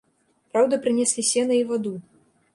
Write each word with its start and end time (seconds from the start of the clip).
Праўда, 0.53 0.79
прынеслі 0.85 1.27
сена 1.31 1.61
і 1.61 1.69
ваду. 1.75 1.95